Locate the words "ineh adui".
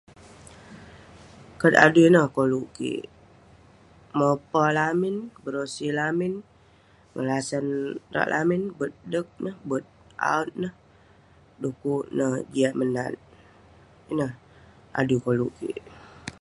14.11-15.19